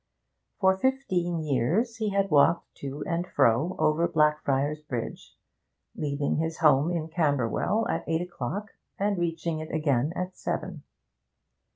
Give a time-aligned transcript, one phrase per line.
[0.59, 5.35] For fifteen years he had walked to and fro over Blackfriars Bridge,
[5.95, 10.81] leaving his home in Camberwell at eight o'clock and reaching it again at seven.